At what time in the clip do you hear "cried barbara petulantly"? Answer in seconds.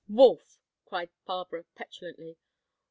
0.83-2.39